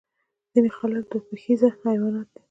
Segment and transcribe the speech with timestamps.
[0.53, 2.39] ځینې خلک دوه پښیزه حیوانات دي